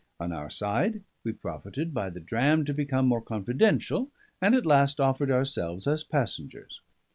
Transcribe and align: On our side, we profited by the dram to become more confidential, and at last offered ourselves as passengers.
On 0.19 0.31
our 0.31 0.49
side, 0.49 1.03
we 1.23 1.31
profited 1.31 1.93
by 1.93 2.09
the 2.09 2.19
dram 2.19 2.65
to 2.65 2.73
become 2.73 3.05
more 3.05 3.21
confidential, 3.21 4.09
and 4.41 4.55
at 4.55 4.65
last 4.65 4.99
offered 4.99 5.29
ourselves 5.29 5.85
as 5.85 6.03
passengers. 6.03 6.81